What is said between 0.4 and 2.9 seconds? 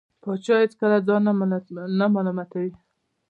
هېڅکله ځان نه ملامتوي.